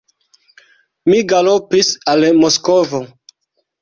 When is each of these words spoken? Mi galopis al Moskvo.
Mi 1.11 1.19
galopis 1.33 1.91
al 2.15 2.27
Moskvo. 2.41 3.03